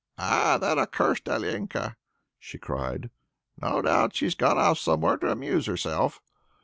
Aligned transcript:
"Ah! 0.17 0.57
that 0.57 0.91
cursed 0.91 1.25
Alenka!" 1.25 1.95
she 2.39 2.57
cried. 2.57 3.11
"No 3.61 3.83
doubt 3.83 4.15
she's 4.15 4.33
gone 4.33 4.57
off 4.57 4.79
somewhere 4.79 5.17
to 5.17 5.29
amuse 5.29 5.67
herself." 5.67 6.23